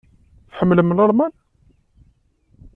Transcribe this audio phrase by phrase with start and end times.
[0.49, 1.33] Tḥemmlem Lalman?